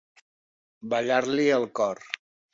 Ballar-li 0.95 1.47
el 1.59 1.69
cor. 1.83 2.05